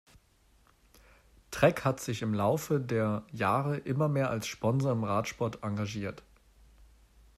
[1.51, 6.23] Trek hat sich im Laufe der Jahre immer mehr als Sponsor im Radsport engagiert.